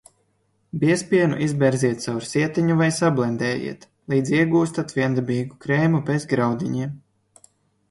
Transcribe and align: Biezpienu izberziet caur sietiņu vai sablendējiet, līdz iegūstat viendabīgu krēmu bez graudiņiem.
Biezpienu 0.83 1.35
izberziet 1.47 2.01
caur 2.05 2.25
sietiņu 2.29 2.79
vai 2.79 2.87
sablendējiet, 2.97 3.87
līdz 4.15 4.35
iegūstat 4.39 4.97
viendabīgu 4.99 5.63
krēmu 5.67 6.05
bez 6.11 6.29
graudiņiem. 6.35 6.99